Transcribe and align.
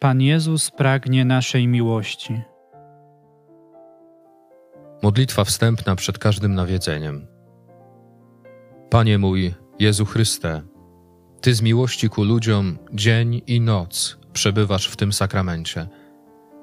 Pan 0.00 0.20
Jezus 0.20 0.70
pragnie 0.70 1.24
naszej 1.24 1.68
miłości. 1.68 2.40
Modlitwa 5.02 5.44
wstępna 5.44 5.96
przed 5.96 6.18
każdym 6.18 6.54
nawiedzeniem. 6.54 7.26
Panie 8.90 9.18
mój, 9.18 9.54
Jezu 9.78 10.04
Chryste, 10.04 10.62
Ty 11.40 11.54
z 11.54 11.62
miłości 11.62 12.08
ku 12.08 12.24
ludziom 12.24 12.78
dzień 12.92 13.42
i 13.46 13.60
noc 13.60 14.18
przebywasz 14.32 14.88
w 14.88 14.96
tym 14.96 15.12
sakramencie, 15.12 15.88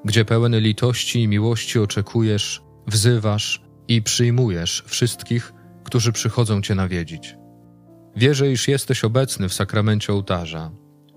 gdzie 0.05 0.25
pełen 0.25 0.59
litości 0.59 1.23
i 1.23 1.27
miłości 1.27 1.79
oczekujesz, 1.79 2.63
wzywasz 2.87 3.61
i 3.87 4.01
przyjmujesz 4.01 4.83
wszystkich, 4.87 5.53
którzy 5.83 6.11
przychodzą 6.11 6.61
Cię 6.61 6.75
nawiedzić. 6.75 7.35
Wierzę, 8.15 8.51
iż 8.51 8.67
jesteś 8.67 9.03
obecny 9.03 9.49
w 9.49 9.53
sakramencie 9.53 10.13
ołtarza. 10.13 10.71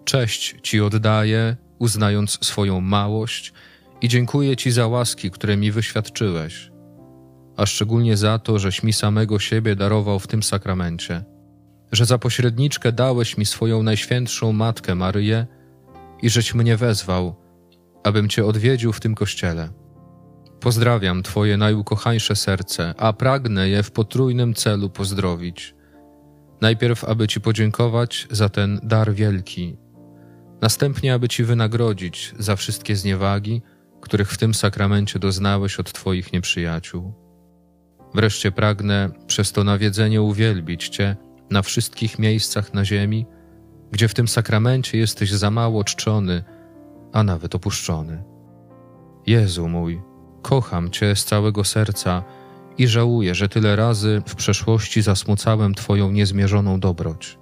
Cześć 0.04 0.56
Ci 0.62 0.80
oddaję, 0.80 1.56
uznając 1.78 2.46
swoją 2.46 2.80
małość 2.80 3.52
i 4.00 4.08
dziękuję 4.08 4.56
Ci 4.56 4.70
za 4.70 4.86
łaski, 4.86 5.30
które 5.30 5.56
mi 5.56 5.72
wyświadczyłeś, 5.72 6.70
a 7.56 7.66
szczególnie 7.66 8.16
za 8.16 8.38
to, 8.38 8.58
żeś 8.58 8.82
mi 8.82 8.92
samego 8.92 9.38
siebie 9.38 9.76
darował 9.76 10.18
w 10.18 10.26
tym 10.26 10.42
sakramencie, 10.42 11.24
że 11.92 12.06
za 12.06 12.18
pośredniczkę 12.18 12.92
dałeś 12.92 13.38
mi 13.38 13.46
swoją 13.46 13.82
najświętszą 13.82 14.52
Matkę 14.52 14.94
Maryję 14.94 15.46
i 16.22 16.30
żeś 16.30 16.54
mnie 16.54 16.76
wezwał, 16.76 17.34
abym 18.04 18.28
Cię 18.28 18.44
odwiedził 18.46 18.92
w 18.92 19.00
tym 19.00 19.14
kościele. 19.14 19.68
Pozdrawiam 20.60 21.22
Twoje 21.22 21.56
najukochańsze 21.56 22.36
serce, 22.36 22.94
a 22.96 23.12
pragnę 23.12 23.68
je 23.68 23.82
w 23.82 23.90
potrójnym 23.90 24.54
celu 24.54 24.90
pozdrowić. 24.90 25.74
Najpierw, 26.60 27.04
aby 27.04 27.28
Ci 27.28 27.40
podziękować 27.40 28.26
za 28.30 28.48
ten 28.48 28.80
dar 28.82 29.14
wielki, 29.14 29.76
następnie, 30.60 31.14
aby 31.14 31.28
Ci 31.28 31.44
wynagrodzić 31.44 32.34
za 32.38 32.56
wszystkie 32.56 32.96
zniewagi, 32.96 33.62
których 34.00 34.32
w 34.32 34.38
tym 34.38 34.54
sakramencie 34.54 35.18
doznałeś 35.18 35.80
od 35.80 35.92
Twoich 35.92 36.32
nieprzyjaciół. 36.32 37.12
Wreszcie 38.14 38.52
pragnę 38.52 39.10
przez 39.26 39.52
to 39.52 39.64
nawiedzenie 39.64 40.22
uwielbić 40.22 40.88
Cię 40.88 41.16
na 41.50 41.62
wszystkich 41.62 42.18
miejscach 42.18 42.74
na 42.74 42.84
ziemi, 42.84 43.26
gdzie 43.92 44.08
w 44.08 44.14
tym 44.14 44.28
sakramencie 44.28 44.98
jesteś 44.98 45.30
za 45.30 45.50
mało 45.50 45.84
czczony, 45.84 46.44
a 47.12 47.22
nawet 47.22 47.54
opuszczony. 47.54 48.24
Jezu 49.26 49.68
mój, 49.68 50.02
kocham 50.42 50.90
Cię 50.90 51.16
z 51.16 51.24
całego 51.24 51.64
serca 51.64 52.22
i 52.78 52.88
żałuję, 52.88 53.34
że 53.34 53.48
tyle 53.48 53.76
razy 53.76 54.22
w 54.26 54.34
przeszłości 54.34 55.02
zasmucałem 55.02 55.74
Twoją 55.74 56.10
niezmierzoną 56.10 56.80
dobroć. 56.80 57.38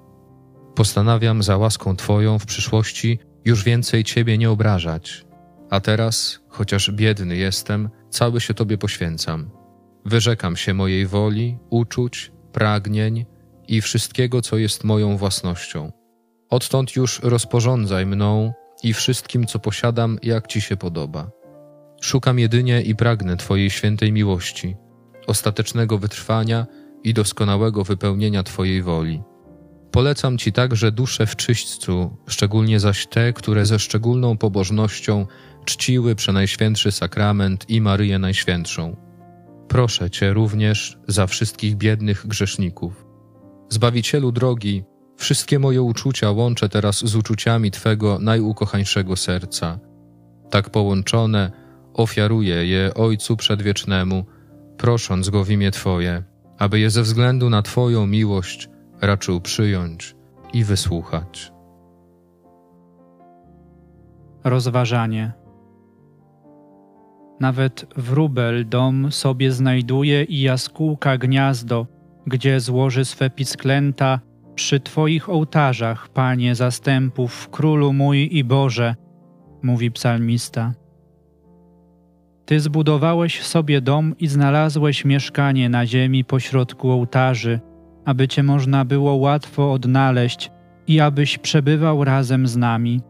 Postanawiam 0.77 1.43
za 1.43 1.57
łaską 1.57 1.97
Twoją 1.97 2.39
w 2.39 2.47
przyszłości 2.47 3.19
już 3.45 3.65
więcej 3.65 4.05
Ciebie 4.05 4.39
nie 4.39 4.51
obrażać, 4.51 5.25
a 5.71 5.81
teraz, 5.81 6.41
chociaż 6.49 6.91
biedny 6.91 7.37
jestem, 7.37 7.91
cały 8.11 8.41
się 8.41 8.55
Tobie 8.55 8.79
poświęcam. 8.79 9.51
Wyrzekam 10.05 10.57
się 10.57 10.75
mojej 10.75 11.07
woli, 11.07 11.59
uczuć, 11.71 12.33
pragnień 12.53 13.27
i 13.69 13.81
wszystkiego, 13.81 14.43
co 14.43 14.57
jest 14.57 14.85
moją 14.85 15.17
własnością. 15.17 15.93
Odtąd 16.51 16.97
już 16.97 17.21
rozporządzaj 17.23 18.07
mną 18.07 18.53
i 18.83 18.93
wszystkim, 18.93 19.47
co 19.47 19.59
posiadam, 19.59 20.19
jak 20.23 20.47
Ci 20.47 20.61
się 20.61 20.77
podoba. 20.77 21.31
Szukam 22.01 22.39
jedynie 22.39 22.83
i 22.83 22.97
pragnę 22.97 23.37
Twojej 23.37 23.71
świętej 23.71 24.13
miłości, 24.13 24.77
ostatecznego 25.27 25.99
wytrwania 25.99 26.67
i 27.05 27.15
doskonałego 27.15 27.85
wypełnienia 27.85 28.43
Twojej 28.43 28.83
woli. 28.83 29.23
Polecam 29.97 30.39
Ci 30.39 30.52
także 30.52 30.92
dusze 30.92 31.27
w 31.27 31.36
czyśćcu, 31.36 32.16
szczególnie 32.27 32.80
zaś 32.80 33.06
te, 33.06 33.33
które 33.33 33.66
ze 33.66 33.78
szczególną 33.78 34.36
pobożnością 34.36 35.27
czciły 35.64 36.14
przenajświętszy 36.14 36.92
sakrament 36.92 37.70
i 37.70 37.80
Maryję 37.80 38.19
Najświętszą. 38.19 38.97
Proszę 39.69 40.11
Cię 40.11 40.33
również 40.33 40.98
za 41.08 41.27
wszystkich 41.27 41.77
biednych 41.77 42.27
grzeszników. 42.27 43.06
Zbawicielu 43.68 44.33
drogi, 44.33 44.85
wszystkie 45.17 45.58
moje 45.58 45.83
uczucia 45.83 46.30
łączę 46.30 46.68
teraz 46.68 47.05
z 47.05 47.17
uczuciami 47.17 47.70
Twego 47.70 48.18
najukochańszego 48.18 49.17
serca. 49.17 49.79
Tak 50.51 50.70
połączone, 50.70 51.52
ofiaruję 51.95 52.67
je 52.67 52.95
Ojcu 52.95 53.36
Przedwiecznemu, 53.36 54.24
prosząc 54.77 55.30
Go 55.30 55.45
w 55.45 55.51
imię 55.51 55.70
Twoje, 55.70 56.23
aby 56.58 56.80
je 56.80 56.90
ze 56.90 57.02
względu 57.02 57.51
na 57.51 57.62
Twoją 57.62 58.06
miłość 58.06 58.68
raczył 59.01 59.40
przyjąć 59.40 60.17
i 60.52 60.64
wysłuchać. 60.64 61.52
Rozważanie. 64.45 65.33
Nawet 67.40 67.86
wróbel 67.96 68.68
dom 68.68 69.12
sobie 69.12 69.52
znajduje 69.52 70.24
i 70.24 70.40
jaskółka 70.40 71.18
gniazdo, 71.18 71.86
gdzie 72.27 72.61
złoży 72.61 73.05
swe 73.05 73.30
pisklęta 73.30 74.20
przy 74.55 74.80
Twoich 74.80 75.29
ołtarzach, 75.29 76.08
Panie 76.08 76.55
zastępów, 76.55 77.48
Królu 77.51 77.92
mój 77.92 78.36
i 78.36 78.45
Boże, 78.45 78.95
mówi 79.62 79.90
psalmista. 79.90 80.74
Ty 82.46 82.61
zbudowałeś 82.61 83.42
sobie 83.42 83.80
dom 83.80 84.14
i 84.18 84.27
znalazłeś 84.27 85.05
mieszkanie 85.05 85.68
na 85.68 85.86
ziemi 85.86 86.24
pośrodku 86.24 86.90
ołtarzy, 86.90 87.61
aby 88.06 88.28
Cię 88.28 88.42
można 88.42 88.84
było 88.84 89.14
łatwo 89.14 89.72
odnaleźć 89.72 90.50
i 90.86 91.00
abyś 91.00 91.39
przebywał 91.39 92.05
razem 92.05 92.46
z 92.46 92.56
nami. 92.56 93.00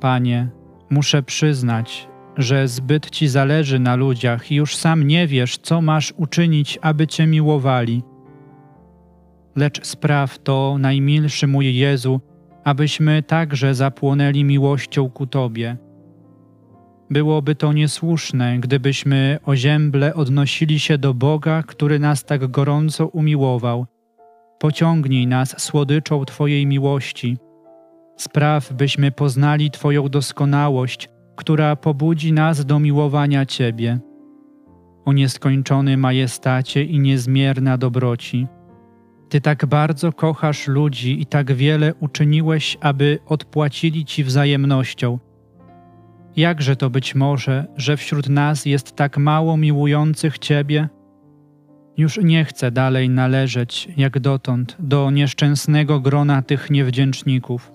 Panie, 0.00 0.48
muszę 0.90 1.22
przyznać, 1.22 2.08
że 2.36 2.68
zbyt 2.68 3.10
Ci 3.10 3.28
zależy 3.28 3.78
na 3.78 3.96
ludziach 3.96 4.52
i 4.52 4.54
już 4.54 4.76
sam 4.76 5.06
nie 5.06 5.26
wiesz, 5.26 5.58
co 5.58 5.82
masz 5.82 6.14
uczynić, 6.16 6.78
aby 6.82 7.06
Cię 7.06 7.26
miłowali. 7.26 8.02
Lecz 9.56 9.86
spraw 9.86 10.38
to, 10.38 10.76
najmilszy 10.78 11.46
mój 11.46 11.76
Jezu, 11.76 12.20
abyśmy 12.64 13.22
także 13.22 13.74
zapłonęli 13.74 14.44
miłością 14.44 15.10
ku 15.10 15.26
Tobie. 15.26 15.76
Byłoby 17.14 17.54
to 17.54 17.72
niesłuszne, 17.72 18.58
gdybyśmy 18.58 19.38
ozięble 19.44 20.14
odnosili 20.14 20.80
się 20.80 20.98
do 20.98 21.14
Boga, 21.14 21.62
który 21.62 21.98
nas 21.98 22.24
tak 22.24 22.50
gorąco 22.50 23.06
umiłował. 23.06 23.86
Pociągnij 24.58 25.26
nas 25.26 25.62
słodyczą 25.62 26.24
Twojej 26.24 26.66
miłości. 26.66 27.36
Spraw, 28.16 28.72
byśmy 28.72 29.10
poznali 29.10 29.70
Twoją 29.70 30.08
doskonałość, 30.08 31.08
która 31.36 31.76
pobudzi 31.76 32.32
nas 32.32 32.66
do 32.66 32.78
miłowania 32.78 33.46
Ciebie. 33.46 33.98
O 35.04 35.12
nieskończony 35.12 35.96
majestacie 35.96 36.84
i 36.84 36.98
niezmierna 36.98 37.78
dobroci. 37.78 38.46
Ty 39.28 39.40
tak 39.40 39.66
bardzo 39.66 40.12
kochasz 40.12 40.68
ludzi 40.68 41.22
i 41.22 41.26
tak 41.26 41.52
wiele 41.52 41.94
uczyniłeś, 41.94 42.78
aby 42.80 43.18
odpłacili 43.26 44.04
Ci 44.04 44.24
wzajemnością. 44.24 45.18
Jakże 46.36 46.76
to 46.76 46.90
być 46.90 47.14
może, 47.14 47.66
że 47.76 47.96
wśród 47.96 48.28
nas 48.28 48.66
jest 48.66 48.96
tak 48.96 49.18
mało 49.18 49.56
miłujących 49.56 50.38
Ciebie? 50.38 50.88
Już 51.96 52.20
nie 52.22 52.44
chcę 52.44 52.70
dalej 52.70 53.10
należeć, 53.10 53.88
jak 53.96 54.18
dotąd, 54.20 54.76
do 54.78 55.10
nieszczęsnego 55.10 56.00
grona 56.00 56.42
tych 56.42 56.70
niewdzięczników. 56.70 57.72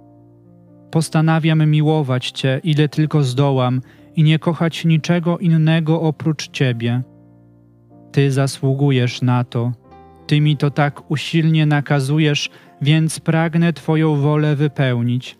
Postanawiam 0.91 1.69
miłować 1.69 2.31
Cię, 2.31 2.61
ile 2.63 2.89
tylko 2.89 3.23
zdołam, 3.23 3.81
i 4.15 4.23
nie 4.23 4.39
kochać 4.39 4.85
niczego 4.85 5.37
innego 5.37 6.01
oprócz 6.01 6.49
Ciebie. 6.49 7.01
Ty 8.11 8.31
zasługujesz 8.31 9.21
na 9.21 9.43
to. 9.43 9.71
Ty 10.27 10.41
mi 10.41 10.57
to 10.57 10.71
tak 10.71 11.11
usilnie 11.11 11.65
nakazujesz, 11.65 12.49
więc 12.81 13.19
pragnę 13.19 13.73
Twoją 13.73 14.15
wolę 14.15 14.55
wypełnić. 14.55 15.37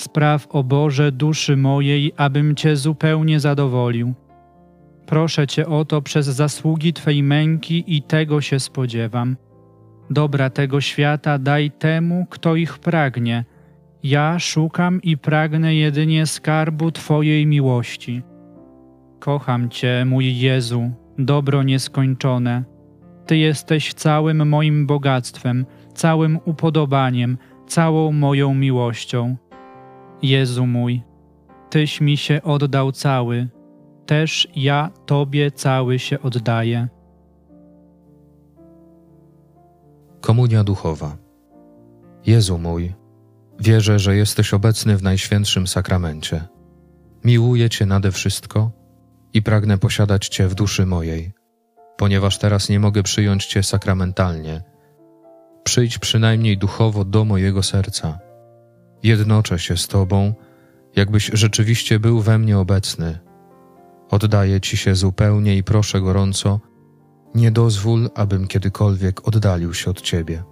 Spraw, 0.00 0.46
o 0.50 0.64
Boże, 0.64 1.12
duszy 1.12 1.56
mojej, 1.56 2.12
abym 2.16 2.54
Cię 2.54 2.76
zupełnie 2.76 3.40
zadowolił. 3.40 4.14
Proszę 5.06 5.46
Cię 5.46 5.66
o 5.66 5.84
to 5.84 6.02
przez 6.02 6.26
zasługi 6.26 6.92
Twej 6.92 7.22
męki 7.22 7.84
i 7.86 8.02
tego 8.02 8.40
się 8.40 8.60
spodziewam. 8.60 9.36
Dobra 10.10 10.50
tego 10.50 10.80
świata 10.80 11.38
daj 11.38 11.70
temu, 11.70 12.26
kto 12.30 12.56
ich 12.56 12.78
pragnie. 12.78 13.44
Ja 14.02 14.38
szukam 14.38 15.02
i 15.02 15.18
pragnę 15.18 15.74
jedynie 15.74 16.26
skarbu 16.26 16.90
Twojej 16.90 17.46
miłości. 17.46 18.22
Kocham 19.18 19.68
Cię, 19.68 20.04
mój 20.06 20.38
Jezu, 20.38 20.90
dobro 21.18 21.62
nieskończone. 21.62 22.64
Ty 23.26 23.36
jesteś 23.36 23.94
całym 23.94 24.48
moim 24.48 24.86
bogactwem, 24.86 25.66
całym 25.94 26.38
upodobaniem, 26.44 27.38
całą 27.66 28.12
moją 28.12 28.54
miłością. 28.54 29.36
Jezu 30.22 30.66
mój, 30.66 31.02
Tyś 31.70 32.00
mi 32.00 32.16
się 32.16 32.42
oddał 32.42 32.92
cały, 32.92 33.48
też 34.06 34.48
ja 34.56 34.90
Tobie 35.06 35.50
cały 35.50 35.98
się 35.98 36.22
oddaję. 36.22 36.88
Komunia 40.20 40.64
duchowa. 40.64 41.16
Jezu 42.26 42.58
mój, 42.58 42.94
Wierzę, 43.60 43.98
że 43.98 44.16
jesteś 44.16 44.54
obecny 44.54 44.96
w 44.96 45.02
Najświętszym 45.02 45.66
Sakramencie. 45.66 46.44
Miłuję 47.24 47.70
Cię 47.70 47.86
nade 47.86 48.12
wszystko 48.12 48.70
i 49.32 49.42
pragnę 49.42 49.78
posiadać 49.78 50.28
Cię 50.28 50.48
w 50.48 50.54
duszy 50.54 50.86
mojej, 50.86 51.32
ponieważ 51.96 52.38
teraz 52.38 52.68
nie 52.68 52.80
mogę 52.80 53.02
przyjąć 53.02 53.46
Cię 53.46 53.62
sakramentalnie. 53.62 54.62
Przyjdź 55.64 55.98
przynajmniej 55.98 56.58
duchowo 56.58 57.04
do 57.04 57.24
mojego 57.24 57.62
serca. 57.62 58.29
Jednoczę 59.02 59.58
się 59.58 59.76
z 59.76 59.88
Tobą, 59.88 60.34
jakbyś 60.96 61.30
rzeczywiście 61.32 61.98
był 61.98 62.20
we 62.20 62.38
mnie 62.38 62.58
obecny. 62.58 63.18
Oddaję 64.10 64.60
Ci 64.60 64.76
się 64.76 64.94
zupełnie 64.94 65.56
i 65.56 65.64
proszę 65.64 66.00
gorąco, 66.00 66.60
nie 67.34 67.50
dozwól, 67.50 68.10
abym 68.14 68.46
kiedykolwiek 68.46 69.28
oddalił 69.28 69.74
się 69.74 69.90
od 69.90 70.00
Ciebie. 70.00 70.42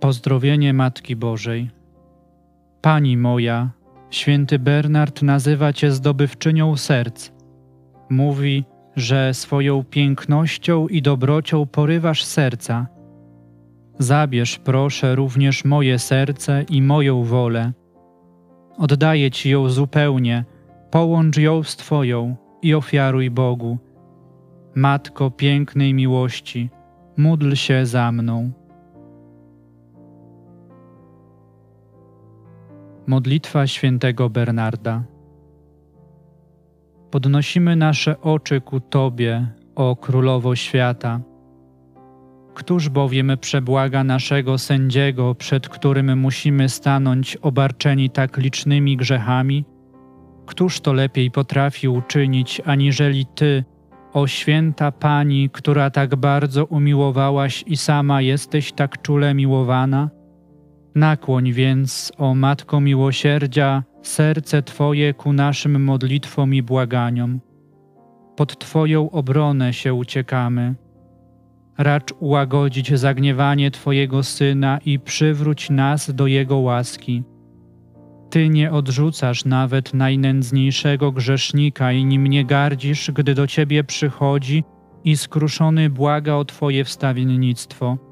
Pozdrowienie 0.00 0.74
Matki 0.74 1.16
Bożej. 1.16 1.70
Pani 2.80 3.16
moja, 3.16 3.70
święty 4.10 4.58
Bernard 4.58 5.22
nazywa 5.22 5.72
Cię 5.72 5.92
zdobywczynią 5.92 6.76
serc. 6.76 7.30
Mówi, 8.10 8.64
że 8.96 9.34
swoją 9.34 9.84
pięknością 9.84 10.88
i 10.88 11.02
dobrocią 11.02 11.66
porywasz 11.66 12.24
serca. 12.24 12.86
Zabierz, 13.98 14.58
proszę, 14.58 15.14
również 15.14 15.64
moje 15.64 15.98
serce 15.98 16.64
i 16.70 16.82
moją 16.82 17.24
wolę. 17.24 17.72
Oddaję 18.78 19.30
Ci 19.30 19.50
ją 19.50 19.68
zupełnie, 19.68 20.44
połącz 20.90 21.36
ją 21.36 21.62
z 21.62 21.76
Twoją 21.76 22.36
i 22.62 22.74
ofiaruj 22.74 23.30
Bogu. 23.30 23.78
Matko 24.74 25.30
pięknej 25.30 25.94
miłości, 25.94 26.70
módl 27.16 27.54
się 27.54 27.86
za 27.86 28.12
mną. 28.12 28.50
Modlitwa 33.06 33.66
świętego 33.66 34.30
Bernarda. 34.30 35.02
Podnosimy 37.10 37.76
nasze 37.76 38.20
oczy 38.20 38.60
ku 38.60 38.80
Tobie, 38.80 39.46
o 39.74 39.96
Królowo 39.96 40.56
Świata. 40.56 41.20
Któż 42.54 42.88
bowiem 42.88 43.32
przebłaga 43.40 44.04
naszego 44.04 44.58
sędziego, 44.58 45.34
przed 45.34 45.68
którym 45.68 46.18
musimy 46.18 46.68
stanąć 46.68 47.36
obarczeni 47.36 48.10
tak 48.10 48.36
licznymi 48.36 48.96
grzechami? 48.96 49.64
Któż 50.46 50.80
to 50.80 50.92
lepiej 50.92 51.30
potrafi 51.30 51.88
uczynić, 51.88 52.60
aniżeli 52.64 53.26
Ty, 53.26 53.64
o 54.12 54.26
święta 54.26 54.92
Pani, 54.92 55.50
która 55.50 55.90
tak 55.90 56.16
bardzo 56.16 56.64
umiłowałaś 56.64 57.64
i 57.66 57.76
sama 57.76 58.20
jesteś 58.20 58.72
tak 58.72 59.02
czule 59.02 59.34
miłowana? 59.34 60.19
Nakłoń 60.94 61.52
więc, 61.52 62.12
o 62.18 62.34
Matko 62.34 62.80
Miłosierdzia, 62.80 63.82
serce 64.02 64.62
Twoje 64.62 65.14
ku 65.14 65.32
naszym 65.32 65.84
modlitwom 65.84 66.54
i 66.54 66.62
błaganiom. 66.62 67.40
Pod 68.36 68.58
Twoją 68.58 69.10
obronę 69.10 69.72
się 69.72 69.94
uciekamy. 69.94 70.74
Racz 71.78 72.12
ułagodzić 72.20 72.98
zagniewanie 72.98 73.70
Twojego 73.70 74.22
Syna 74.22 74.78
i 74.84 74.98
przywróć 74.98 75.70
nas 75.70 76.14
do 76.14 76.26
Jego 76.26 76.56
łaski. 76.56 77.22
Ty 78.30 78.48
nie 78.48 78.72
odrzucasz 78.72 79.44
nawet 79.44 79.94
najnędzniejszego 79.94 81.12
grzesznika 81.12 81.92
i 81.92 82.04
nim 82.04 82.26
nie 82.26 82.44
gardzisz, 82.44 83.10
gdy 83.10 83.34
do 83.34 83.46
Ciebie 83.46 83.84
przychodzi 83.84 84.64
i 85.04 85.16
skruszony 85.16 85.90
błaga 85.90 86.34
o 86.34 86.44
Twoje 86.44 86.84
wstawiennictwo 86.84 88.09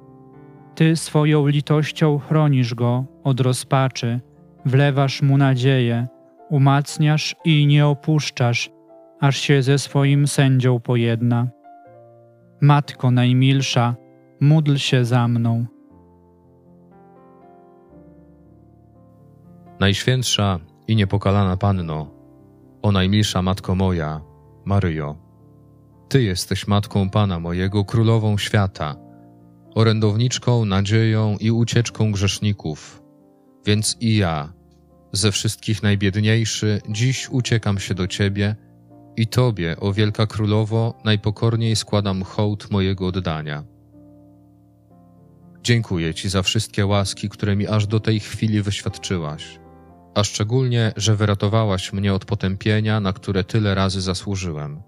ty 0.79 0.97
swoją 0.97 1.47
litością 1.47 2.19
chronisz 2.19 2.75
go 2.75 3.05
od 3.25 3.41
rozpaczy, 3.41 4.21
wlewasz 4.65 5.23
mu 5.23 5.39
nadzieję, 5.39 6.07
umacniasz 6.51 7.37
i 7.45 7.67
nie 7.67 7.87
opuszczasz, 7.87 8.71
aż 9.21 9.37
się 9.37 9.63
ze 9.63 9.79
swoim 9.79 10.27
sędzią 10.27 10.81
pojedna. 10.81 11.49
Matko 12.61 13.11
najmilsza, 13.11 13.95
módl 14.41 14.77
się 14.77 15.05
za 15.05 15.29
mną. 15.29 15.67
Najświętsza 19.81 20.59
i 20.89 20.97
niepokalana 20.97 21.57
Panno, 21.57 22.11
o 22.83 22.93
najmilsza 22.93 23.43
Matko 23.43 23.75
moja, 23.75 24.21
Maryjo, 24.65 25.17
Ty 26.09 26.23
jesteś 26.23 26.67
Matką 26.67 27.11
Pana 27.11 27.41
mojego, 27.41 27.85
Królową 27.85 28.39
Świata– 28.39 28.95
orędowniczką, 29.79 30.65
nadzieją 30.65 31.37
i 31.41 31.51
ucieczką 31.51 32.13
grzeszników. 32.13 33.03
Więc 33.67 33.97
i 34.01 34.17
ja, 34.17 34.53
ze 35.13 35.33
wszystkich 35.33 35.83
najbiedniejszy, 35.83 36.81
dziś 36.89 37.29
uciekam 37.31 37.79
się 37.79 37.95
do 37.95 38.07
Ciebie 38.07 38.57
i 39.17 39.27
Tobie, 39.27 39.77
o 39.81 39.93
wielka 39.93 40.27
królowo, 40.27 40.99
najpokorniej 41.05 41.77
składam 41.77 42.23
hołd 42.23 42.71
mojego 42.71 43.07
oddania. 43.07 43.65
Dziękuję 45.63 46.15
Ci 46.15 46.29
za 46.29 46.43
wszystkie 46.43 46.87
łaski, 46.87 47.29
które 47.29 47.57
mi 47.57 47.67
aż 47.67 47.87
do 47.87 48.01
tej 48.01 48.21
chwili 48.21 48.63
wyświadczyłaś, 48.63 49.61
a 50.15 50.25
szczególnie, 50.25 50.93
że 50.97 51.17
wyratowałaś 51.17 51.93
mnie 51.93 52.15
od 52.15 52.25
potępienia, 52.25 53.01
na 53.01 53.13
które 53.13 53.45
tyle 53.45 53.75
razy 53.75 54.01
zasłużyłem. 54.01 54.83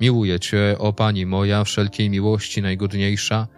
Miłuję 0.00 0.40
Cię, 0.40 0.76
o 0.78 0.92
Pani 0.92 1.26
moja, 1.26 1.64
wszelkiej 1.64 2.10
miłości 2.10 2.62
najgodniejsza 2.62 3.48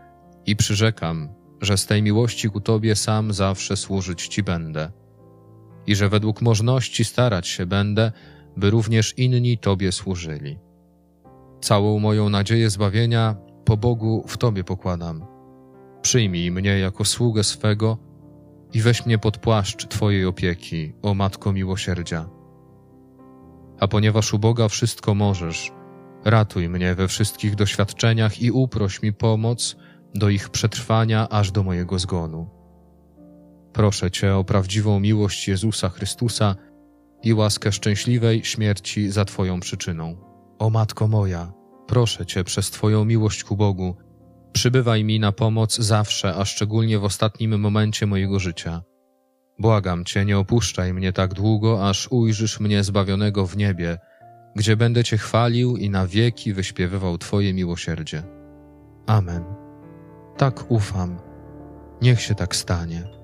i 0.47 0.57
przyrzekam, 0.57 1.29
że 1.61 1.77
z 1.77 1.87
tej 1.87 2.03
miłości 2.03 2.51
ku 2.51 2.61
Tobie 2.61 2.97
sam 2.97 3.33
zawsze 3.33 3.77
służyć 3.77 4.29
Ci 4.29 4.43
będę 4.43 4.91
i 5.87 5.95
że 5.95 6.09
według 6.09 6.43
możności 6.43 7.05
starać 7.05 7.49
się 7.49 7.67
będę, 7.67 8.13
by 8.57 8.71
również 8.71 9.19
inni 9.19 9.59
Tobie 9.59 9.93
służyli. 9.93 10.59
Całą 11.61 11.99
moją 11.99 12.29
nadzieję 12.29 12.71
zbawienia 12.71 13.37
po 13.65 13.77
Bogu 13.77 14.25
w 14.27 14.37
Tobie 14.37 14.65
pokładam. 14.65 15.27
Przyjmij 16.03 16.51
mnie 16.51 16.79
jako 16.79 17.05
sługę 17.05 17.45
swego 17.45 17.99
i 18.73 18.81
weź 18.81 19.07
mnie 19.07 19.19
pod 19.19 19.39
płaszcz 19.39 19.87
Twojej 19.87 20.27
opieki, 20.27 20.93
o 21.03 21.15
Matko 21.15 21.53
Miłosierdzia. 21.53 22.29
A 23.81 23.89
ponieważ 23.89 24.35
u 24.35 24.39
Boga 24.39 24.69
wszystko 24.69 25.15
możesz, 25.15 25.73
Ratuj 26.31 26.69
mnie 26.69 26.95
we 26.95 27.09
wszystkich 27.09 27.55
doświadczeniach 27.55 28.43
i 28.43 28.51
uproś 28.51 29.03
mi 29.03 29.13
pomoc 29.13 29.77
do 30.15 30.29
ich 30.29 30.49
przetrwania 30.49 31.29
aż 31.29 31.53
do 31.53 31.63
mojego 31.63 31.99
zgonu. 31.99 32.51
Proszę 33.73 34.11
Cię 34.11 34.37
o 34.37 34.45
prawdziwą 34.45 35.01
miłość 35.01 35.49
Jezusa 35.49 35.89
Chrystusa 35.89 36.57
i 37.23 37.35
łaskę 37.35 37.73
szczęśliwej 37.73 38.45
śmierci 38.45 39.11
za 39.11 39.25
Twoją 39.25 39.61
przyczyną. 39.61 40.17
O 40.59 40.71
Matko 40.71 41.09
moja, 41.09 41.53
proszę 41.87 42.27
Cię 42.27 42.45
przez 42.45 42.71
Twoją 42.71 43.05
miłość 43.05 43.45
ku 43.45 43.57
Bogu, 43.57 43.97
przybywaj 44.53 45.05
mi 45.05 45.21
na 45.21 45.33
pomoc 45.33 45.77
zawsze, 45.77 46.35
a 46.35 46.45
szczególnie 46.45 46.99
w 46.99 47.05
ostatnim 47.05 47.61
momencie 47.61 48.07
mojego 48.07 48.39
życia. 48.39 48.83
Błagam 49.59 50.05
Cię, 50.05 50.25
nie 50.25 50.39
opuszczaj 50.39 50.95
mnie 50.95 51.13
tak 51.13 51.35
długo, 51.35 51.89
aż 51.89 52.09
ujrzysz 52.11 52.61
mnie 52.61 52.85
zbawionego 52.85 53.47
w 53.47 53.57
niebie, 53.57 53.99
gdzie 54.57 54.77
będę 54.77 55.05
Cię 55.05 55.19
chwalił 55.19 55.77
i 55.77 55.91
na 55.91 56.07
wieki 56.07 56.53
wyśpiewywał 56.53 57.19
Twoje 57.19 57.55
miłosierdzie. 57.55 58.23
Amen. 59.07 59.45
Tak 60.37 60.71
ufam. 60.71 61.19
Niech 62.03 62.21
się 62.21 62.35
tak 62.35 62.57
stanie. 62.57 63.18